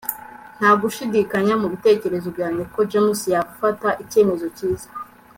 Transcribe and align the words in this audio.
nta 0.57 0.71
gushidikanya 0.81 1.53
mubitekerezo 1.61 2.27
byanjye 2.35 2.63
ko 2.73 2.79
james 2.91 3.21
yafata 3.33 3.89
icyemezo 4.03 4.45
cyiza 4.57 4.87